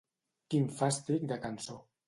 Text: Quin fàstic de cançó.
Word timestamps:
Quin 0.53 0.65
fàstic 0.79 1.29
de 1.35 1.41
cançó. 1.47 1.81